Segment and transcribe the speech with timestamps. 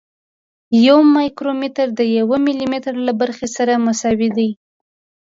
[0.87, 4.49] یو مایکرومتر د یو ملي متر له برخې سره مساوي دی.